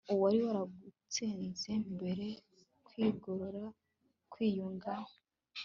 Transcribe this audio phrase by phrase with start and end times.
[0.13, 3.65] uwari waragutsinze mbere.kwigorora
[4.31, 4.93] kwiyunga